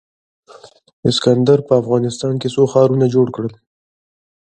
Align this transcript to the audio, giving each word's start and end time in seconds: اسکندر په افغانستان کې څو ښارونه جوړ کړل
اسکندر 1.09 1.59
په 1.67 1.73
افغانستان 1.81 2.33
کې 2.41 2.47
څو 2.55 2.61
ښارونه 2.71 3.05
جوړ 3.13 3.27
کړل 3.35 3.53